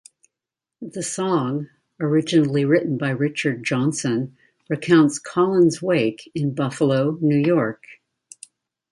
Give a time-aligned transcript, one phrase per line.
[0.81, 1.67] The song,
[1.99, 4.35] originally written by Richard Johnson,
[4.67, 7.83] recounts Collins' wake in Buffalo, New York.